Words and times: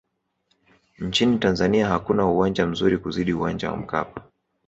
nchini 0.99 1.37
tanzania 1.39 1.87
hakuna 1.87 2.25
uwanja 2.25 2.65
mzuri 2.67 2.97
kuzidi 2.97 3.33
uwanja 3.33 3.71
wa 3.71 3.77
mkapa 3.77 4.21